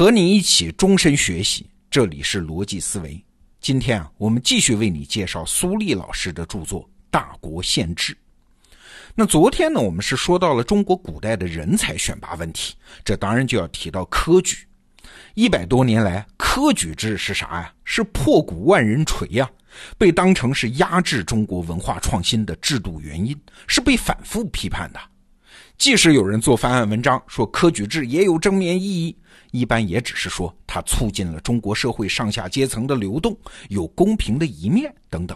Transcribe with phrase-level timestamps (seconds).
[0.00, 3.22] 和你一起终身学习，这里是逻辑思维。
[3.60, 8.14] 今天啊，我们继续为你介绍苏立老师的著作《大国宪制》。
[9.14, 12.74] 那昨天呢，我们是说到了中国古代的人才选拔问题，
[13.04, 14.66] 这当然就要提到科举。
[15.34, 17.70] 一百多年来，科举制是啥呀？
[17.84, 19.50] 是破鼓万人锤呀，
[19.98, 25.00] 被当成是压制中国文化创新的制度原因，是被反复批判的。
[25.80, 29.16] 即使有人做翻案文章说科举制也有正面意义，
[29.50, 33.34] 一般也只是说它促进了中国社会上下阶层的流动，
[33.70, 35.34] 有公平的一面等等。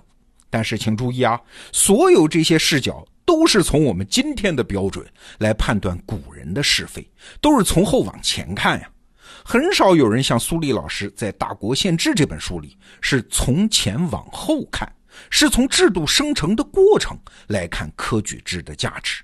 [0.50, 1.40] 但是请注意啊，
[1.72, 5.02] 所有这些视角都是从我们今天的标准
[5.38, 8.90] 来判断古人的是非，都是从后往前看呀。
[9.42, 14.86] 很少有人像苏立老师在《大国宪制》这本书里是从前往后看，
[15.30, 19.23] 是从制度生成的过程来看科举制的价值。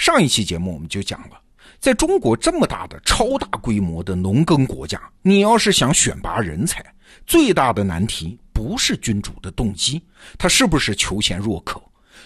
[0.00, 1.38] 上一期节目我们就讲了，
[1.78, 6.82] 在中国这么大的超大规模的农耕国家，你要是想选拔人才，
[7.26, 10.02] 最大的难题不是君主的动机，
[10.38, 11.78] 他是不是求贤若渴，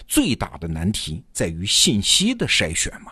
[0.07, 3.11] 最大的难题在于信息的筛选嘛。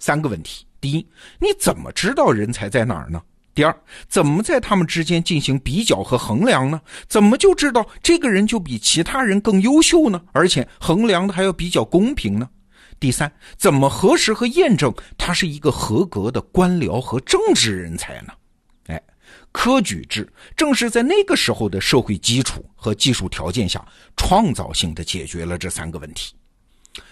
[0.00, 1.06] 三个问题：第一，
[1.38, 3.22] 你怎么知道人才在哪儿呢？
[3.54, 3.72] 第二，
[4.08, 6.80] 怎么在他们之间进行比较和衡量呢？
[7.06, 10.20] 怎么就知道这个人就比其他人更优秀呢？
[10.32, 12.48] 而且衡量的还要比较公平呢？
[13.02, 18.32] 第三，怎么核实和验证他是一个合格的官僚和政治人才呢？
[18.86, 19.02] 哎，
[19.50, 23.84] 科举制正是在那个时候的社会基础和技术条件下，
[24.16, 26.32] 创造性的解决了这三个问题。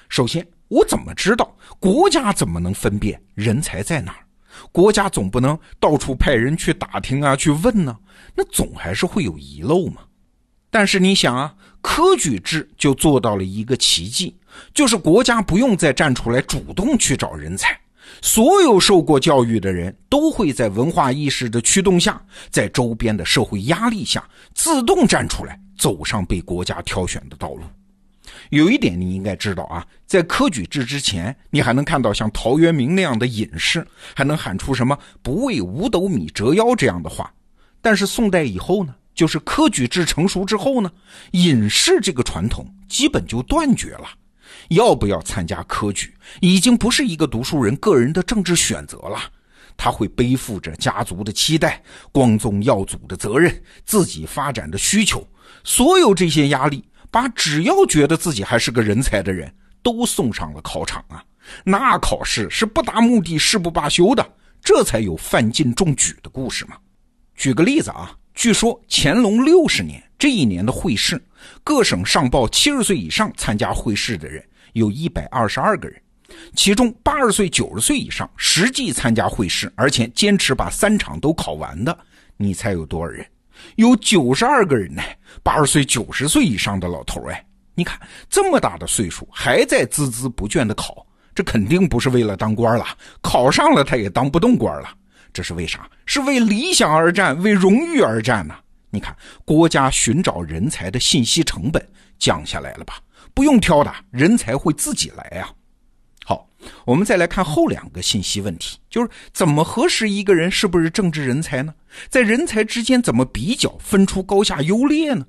[0.09, 4.25] 首先，我怎么知道国家怎么能分辨人才在哪儿？
[4.71, 7.99] 国家总不能到处派人去打听啊，去问呢？
[8.37, 10.03] 那总还是会有遗漏嘛。
[10.71, 14.37] 但是你想啊，科举制就做到了一个奇迹。
[14.75, 17.79] 就是国家不用再站出来主动去找人才，
[18.21, 27.63] 所有受过教育的人都会在文化意识的驱动下，在周边的社会压力下，自动站出来，走上被国家挑选的道路。
[28.51, 37.33] 有一点你应该知道啊，在科举制之前，你还能看到像陶渊明那样的隐士，还能喊出什么“不为五斗米折腰”这样的话。
[37.81, 40.91] 但是宋代以后呢，就是科举制成熟之后呢，
[41.33, 44.09] 隐士这个传统基本就断绝了。
[44.69, 49.19] 要不要参加科举，已经不是一个读书人个人的政治选择了。
[49.77, 51.83] 他会背负着家族的期待、
[52.13, 55.27] 光宗耀祖的责任、自己发展的需求，
[55.65, 61.25] 所有这些压力，把只要觉得自己还是个人才的人都送上了考场啊！
[61.65, 66.77] 那考试是不达目的誓不罢休的，这才有范进中举的故事嘛。
[67.35, 71.23] 举个例子啊，据说乾隆六十年这一年的会试，
[71.63, 74.43] 各省上报七十岁以上参加会试的人。
[74.73, 76.01] 有一百二十二个人，
[76.57, 81.95] 其中八十岁、九十岁以上实际参加会试，而且坚持把三场都考完的，
[82.39, 83.27] 你猜有多少人？
[83.77, 85.03] 有九十二个人呢！
[85.43, 92.87] 八十岁、九十岁以上的老头哎，你看这么大的岁数还在孜孜不倦的考，这肯定不是为了当官了，
[93.21, 94.89] 考上了他也当不动官了。
[95.33, 95.89] 这是为啥？
[96.07, 98.55] 是为理想而战，为荣誉而战呢？
[98.91, 101.87] 你看国家寻找人才的信息成本
[102.19, 103.01] 降下来了吧？
[103.33, 105.49] 不用挑的人才会自己来呀。
[106.25, 106.49] 好，
[106.85, 111.73] 我们再来看后两个信息问题，就是怎么核实一个人是不是政治人才呢？
[112.09, 115.25] 在人才之间怎么比较分出高下优劣呢？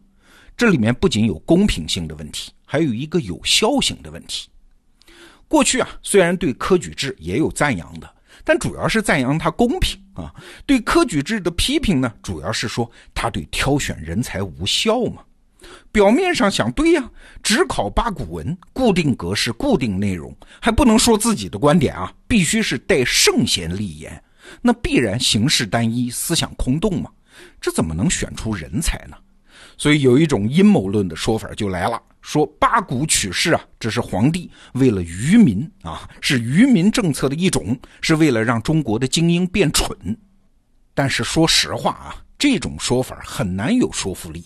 [0.57, 4.49] 这里面不仅有公平性的问题，还有一个有效性的问题。
[5.47, 8.11] 过去啊，虽然对科举制也有赞扬的，
[8.43, 10.33] 但主要是赞扬他公平啊；
[10.65, 15.23] 对科举制的批评呢，主要是说他对挑选人才无效嘛。
[15.91, 17.09] 表面上想对呀，
[17.43, 24.21] 只考八股文，固定格式，固定内容，还不能说自己的观点啊，必须是带圣贤立言，
[24.61, 27.11] 那必然形式单一，思想空洞嘛，
[27.61, 29.15] 这怎么能选出人才呢？
[29.77, 39.95] 所以有一种阴谋论的说法就来了，说八股取士啊，这是皇帝为了愚民啊，是愚民政策的一种，是为了让中国的精英变蠢。
[40.93, 44.45] 但是说实话啊，这种说法很难有说服力。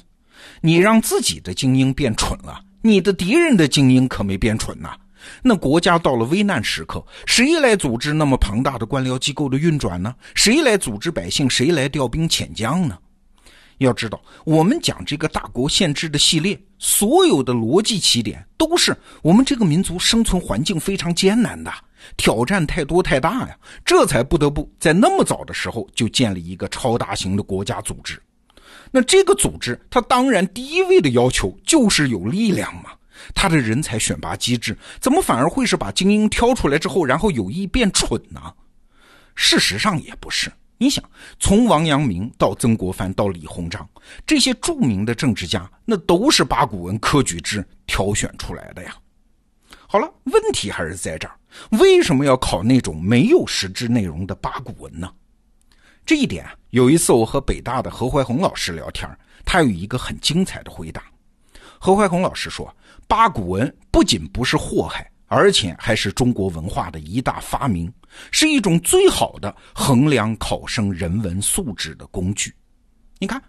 [0.61, 4.95] 你让自己的精英变蠢了，你的敌人的精英可没变蠢呐。
[5.41, 10.13] 那国家到了危难时刻，谁来组织那么庞大的官僚机构的运转呢？
[10.35, 11.49] 谁来组织百姓？
[11.49, 12.97] 谁来调兵遣将呢？
[13.79, 21.73] 要知道，我们讲这个大国宪制的系列，所有的逻辑起点都是我们这个民族生存环境非常艰难的，
[22.15, 28.21] 挑战太多太大呀，这才不得不在那么早的时候就建立一个超大型的国家组织。
[28.91, 32.91] 那这个组织，它当然第一位的要求就是有力量嘛。
[33.33, 38.53] 它的人才选拔机制，怎么反而会是把精英挑出来之后，然后有意变蠢呢？
[39.33, 40.51] 事实上也不是。
[40.77, 41.03] 你想，
[41.39, 43.87] 从王阳明到曾国藩到李鸿章，
[44.27, 48.95] 这些著名的政治家，那都是八股文科举制挑选出来的呀。
[49.87, 51.37] 好了，问题还是在这儿，
[51.79, 55.09] 为什么要考那种没有实质内容的八股文呢？
[56.05, 59.09] 这一点，有一次我和北大的何怀宏老师聊天，
[59.45, 61.03] 他有一个很精彩的回答。
[61.79, 62.75] 何怀宏老师说，
[63.07, 65.09] 八股文不仅不是祸害。
[65.27, 67.91] 而且还是中国文化的一大发明，
[68.31, 72.53] 是一种最好的衡量考生人文素质的工具。
[73.17, 73.41] 你看，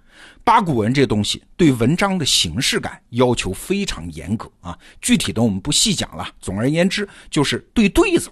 [0.45, 4.79] 八股文这东西对文章的形式感要求非常严格啊。
[5.01, 6.29] 具体的我们不细讲了。
[6.41, 8.31] 总而言之，就是对对子。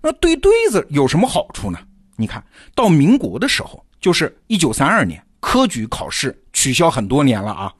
[0.00, 1.78] 那对对子有什么好处呢？
[2.16, 7.72] 你看到民国的时候，就是一九三二年，科举考试取消很多年了啊。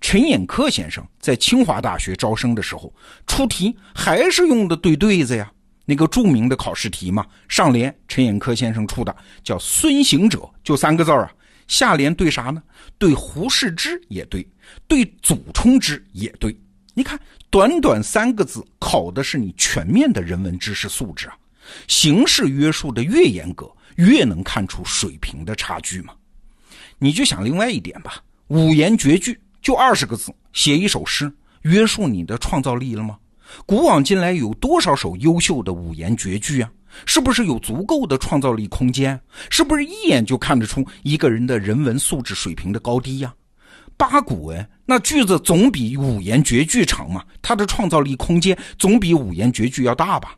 [0.00, 2.92] 陈寅恪先生在清华大学招生的时候
[3.26, 5.50] 出题还是用的对对子呀，
[5.84, 9.14] 那个著名的考试题嘛，上联陈寅恪先生出的
[9.44, 11.30] 叫“孙行者”，就三个字啊，
[11.68, 12.62] 下联对啥呢？
[12.98, 14.46] 对胡适之也对，
[14.88, 16.56] 对祖冲之也对。
[16.94, 17.18] 你看，
[17.50, 21.36] 短短三个字，考的是你全面的人文知识素质啊。
[21.86, 26.14] 形式约束的越严格，越能看出水平的差距嘛。
[26.98, 29.38] 你就想另外一点吧，五言绝句。
[29.62, 33.18] 就二十个字写一首诗，约束你的创造力了吗？
[33.66, 36.70] 古往今来有多少首优秀的五言绝句啊？
[37.04, 39.20] 是不是有足够的创造力空间？
[39.50, 43.34] 是不是一眼就看得出一个人的人文素质水平的高低呀？
[43.96, 50.34] 八股文那句子总比五言绝句长嘛，它的创造力空间总比五言绝句要大吧？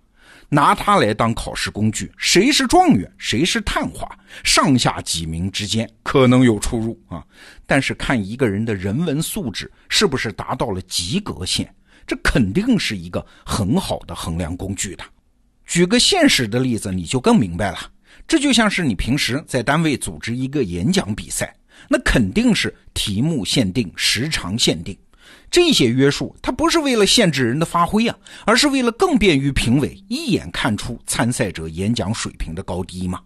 [0.55, 4.07] 拿它来当考试工具，谁是状元，谁是探花，
[4.45, 7.25] 上下几名之间可能有出入啊。
[7.67, 11.75] 但是看一个人的人文素质是不是达到了及格线，
[12.07, 15.03] 这肯定是一个很好的衡量工具的。
[15.65, 17.79] 举个现实的例子，你就更明白了。
[18.29, 21.57] 这就像是你平时在单位组织一个演讲比赛，
[21.89, 24.95] 那肯定是题目限定、时长限定。
[25.53, 28.17] 这些约束，它不是为了限制人的发挥啊，
[28.47, 33.21] 而是为了更便于评委一眼看出参赛者演讲水平的高低嘛。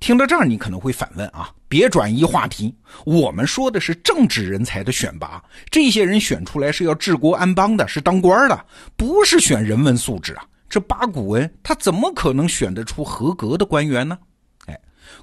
[0.00, 2.74] 听到这儿，你可能会反问啊，别转移话题，
[3.06, 8.66] 我们说的是政治人才的选拔，这些人选出来是要治国安邦的，是当官的，
[8.96, 10.44] 不是选人文素质啊。
[10.68, 14.18] 这八股文他怎么可能选得出合格的官员呢？
[14.66, 14.76] 哎，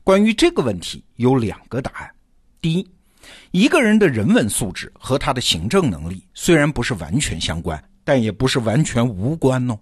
[0.06, 2.10] 关于这个问题有两个答案，
[2.62, 2.88] 第一。
[3.52, 9.78] 一个人的人文素质和他的行政能力虽然不是完全相关，但也不是完全无关哦。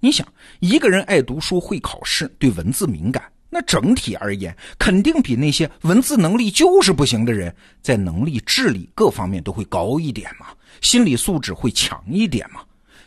[0.00, 0.26] 你想，
[0.60, 10.48] 一个人爱读书、会考试、对文字敏感，那整体而言，肯定比那些文字能力就是不行的人，在能力、智力各方面都会高一点嘛，
[10.80, 12.60] 心理素质会强一点嘛。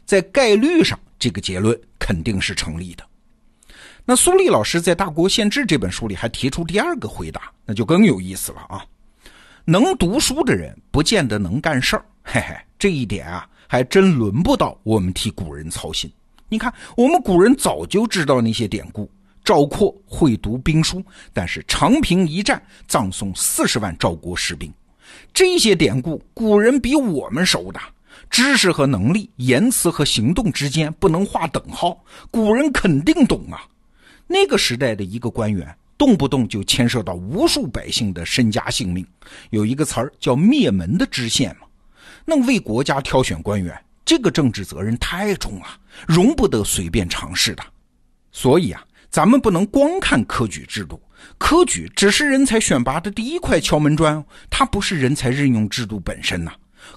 [0.06, 3.04] 在概率上，这个结论肯定是成立的。
[4.06, 8.84] 那苏立老师在《大国宪制》这本书里还提出第二个回答，那就更有意思了啊。
[9.70, 16.10] 能读书的人不见得能干事儿，嘿嘿，这一点啊，还真轮不到我们替古人操心。
[16.48, 19.12] 你看，我们古人早就知道那些典故。
[19.44, 21.04] 赵括会读兵书，
[21.34, 24.74] 但是长平一战葬送四十万赵国士兵，
[25.34, 27.80] 这些典故古人比我们熟的。
[28.30, 33.68] 知识和能力、言辞和行动之间不能划等号，古人肯定懂啊。
[34.28, 35.76] 那个时代的一个官员。
[35.98, 39.06] 动不动就牵涉到无数百姓的身家性命，
[39.50, 41.68] 有一个词儿叫灭门的知县嘛。
[42.24, 43.76] 那为国家挑选官员，
[44.06, 45.66] 这个政治责任太重了，
[46.08, 47.64] 容不得随便尝试的。
[48.32, 51.02] 所以啊，咱们不能光看科举制度，
[51.38, 56.52] 科举只是人才选拔的第一块敲门砖，它不是人才任用制度本身呐。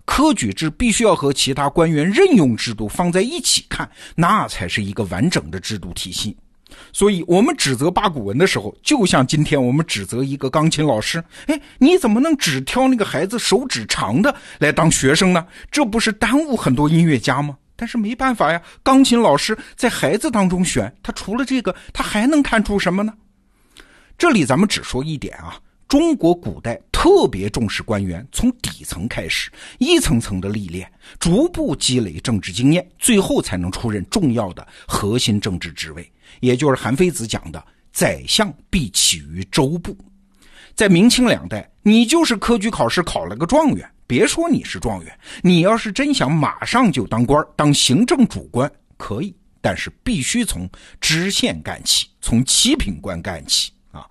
[0.05, 6.37] 科举制必须要和其他官员任用制度放在一起看，那才是一个完整的制度体系。
[6.93, 15.47] 所以，我们指责八股文的时候，就像今天我们指责一个钢琴老师，哎，你怎么能只挑那个孩子手指长的来当学生呢？
[15.71, 17.57] 这不是耽误很多音乐家吗？
[17.77, 23.15] 但是没办法呀，钢琴老师在孩子当中选，他除了这个，他还能看出什么呢？
[24.19, 25.57] 这里咱们只说一点啊，
[25.91, 36.09] 中国古代特别重视官员从底层开始，一层层的历练，逐步积累政治经验，最后才能出任重要的核心政治职位。
[36.39, 37.61] 也就是韩非子讲的
[37.93, 39.99] “宰相必起于州部”。
[40.77, 50.71] 在明清两代，你就是科举考试考了个状元，别说你是状元，你要是真想马上就当官当行政主官，可以，但是必须从
[51.01, 54.07] 知县干起，从七品官干起啊。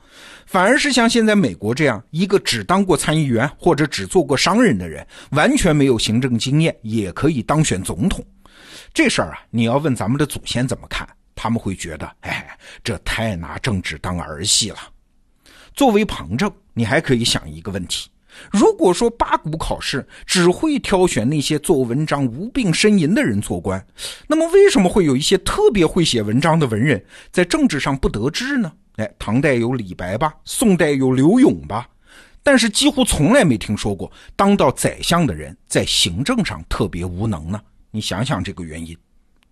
[0.45, 8.25] 反而是像现在美国这样一个只当过参议员或者只做过商人的人，完全没有行政经验也可以当选总统，
[8.93, 11.07] 这事儿啊，你要问咱们的祖先怎么看？
[11.35, 14.77] 他们会觉得，哎，这太拿政治当儿戏了。
[15.73, 18.09] 作为旁证，你还可以想一个问题：
[18.51, 23.81] 如果说八股考试只会挑选那些做文章无病呻吟的人做官，
[24.27, 28.73] 那么为什么会有一些特别会写文章的文人在政治上不得志呢？
[28.99, 31.87] 哎，唐代有李白吧，宋代有刘永吧，
[32.43, 37.61] 但是几乎从来没听说过当到宰相的人在行政上特别无能呢？
[37.91, 38.93] 你想想这个原因。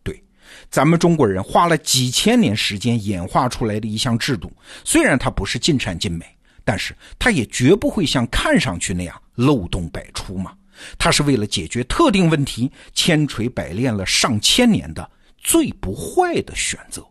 [0.03, 0.21] 对，
[0.69, 4.51] 咱们中国人花了几千年时间演化出来的一项制度，
[4.83, 6.25] 虽然它不是尽善尽美，
[6.65, 10.53] 但是它也绝不会像看上去那样漏洞百出嘛。
[10.97, 17.01] 它是为了解决特定问题，千锤百炼了上千年的最不坏的选择。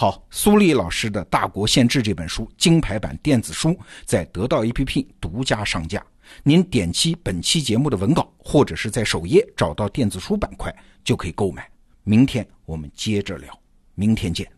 [0.00, 6.00] 好，苏丽老师的《大国宪制》这本书金牌版电子书在得到 APP 独家上架，
[6.44, 11.68] 您点击本期节目的文稿，或者是在首页找到电子书板块就可以购买。
[12.04, 13.52] 明天我们接着聊，
[13.96, 14.48] 明天见。